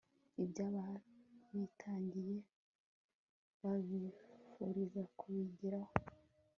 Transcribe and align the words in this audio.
iby'ababitangiye, 0.43 2.37
babifuriza 3.61 5.01
kubigeraho 5.19 5.93